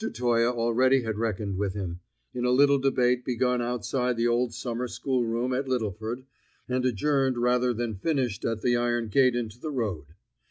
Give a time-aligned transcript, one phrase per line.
[0.15, 1.99] Toye already had reckoned with him,
[2.33, 6.23] in a little debate begun outside the old summer schoolroom at Littleford,
[6.67, 10.05] and adjourned rather than finished at the iron gate into the road.